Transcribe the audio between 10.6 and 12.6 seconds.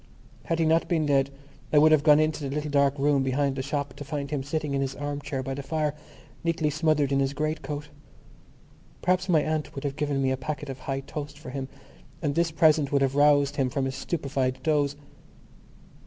of High Toast for him and this